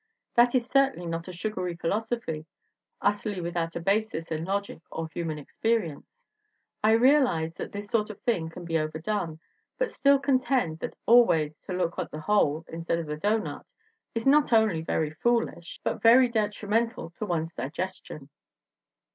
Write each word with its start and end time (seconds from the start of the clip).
That 0.33 0.55
is 0.55 0.67
certainly 0.67 1.05
not 1.05 1.27
a 1.27 1.31
sugary 1.31 1.75
philosophy 1.75 2.47
utterly 3.03 3.39
without 3.39 3.75
a 3.75 3.79
basis 3.79 4.31
in 4.31 4.45
logic 4.45 4.81
or 4.89 5.07
human 5.07 5.37
experience. 5.37 6.07
I 6.83 6.93
re 6.93 7.11
alize 7.11 7.53
that 7.57 7.71
this 7.71 7.91
sort 7.91 8.09
of 8.09 8.19
thing 8.21 8.49
can 8.49 8.65
be 8.65 8.79
overdone, 8.79 9.39
but 9.77 9.91
still 9.91 10.17
contend 10.17 10.79
that 10.79 10.95
always 11.05 11.59
to 11.67 11.73
look 11.73 11.99
at 11.99 12.09
the 12.09 12.21
hole 12.21 12.65
instead 12.67 12.97
of 12.97 13.05
the 13.05 13.15
doughnut 13.17 13.67
is 14.15 14.25
not 14.25 14.51
only 14.51 14.81
very 14.81 15.11
foolish 15.11 15.79
but 15.83 16.01
very 16.01 16.27
detrimental 16.27 17.11
to 17.19 17.27
one's 17.27 17.53
digestion." 17.53 18.29